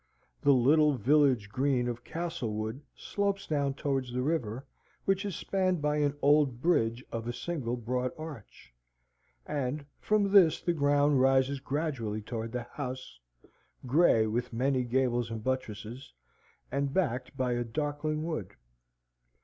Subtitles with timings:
[0.41, 4.65] The little village green of Castlewood slopes down towards the river,
[5.05, 8.73] which is spanned by an old bridge of a single broad arch,
[9.45, 13.19] and from this the ground rises gradually towards the house,
[13.85, 16.11] grey with many gables and buttresses,
[16.71, 18.55] and backed by a darkling wood.